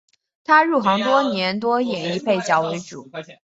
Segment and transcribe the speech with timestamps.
[0.43, 3.07] 他入行多年多演绎配角为主。